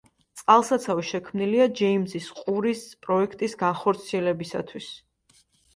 წყალსაცავი 0.39 1.03
შექმნილია 1.09 1.67
ჯეიმზის 1.81 2.31
ყურის 2.41 2.83
პროექტის 3.09 3.57
განხორციელებისათვის. 3.65 4.95